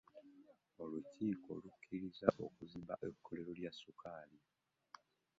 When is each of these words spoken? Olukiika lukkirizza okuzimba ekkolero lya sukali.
Olukiika 0.81 1.51
lukkirizza 1.63 2.27
okuzimba 2.45 2.93
ekkolero 3.07 3.51
lya 3.59 3.71
sukali. 3.81 4.37